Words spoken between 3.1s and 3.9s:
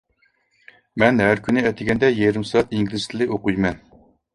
تىلى ئوقۇيمەن.